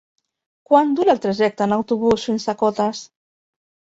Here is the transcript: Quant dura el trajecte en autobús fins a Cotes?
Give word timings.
Quant 0.69 0.93
dura 0.99 1.13
el 1.13 1.19
trajecte 1.25 1.67
en 1.67 1.75
autobús 1.77 2.25
fins 2.29 2.47
a 2.53 2.57
Cotes? 2.63 3.03